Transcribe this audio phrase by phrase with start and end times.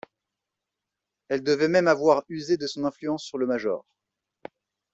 [1.29, 3.85] Elle devait même avoir usé de son influence sur le major.